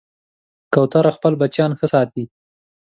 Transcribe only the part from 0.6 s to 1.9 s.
کوتره خپل بچیان ښه